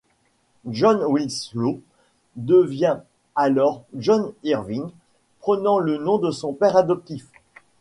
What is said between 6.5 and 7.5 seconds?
père adoptif.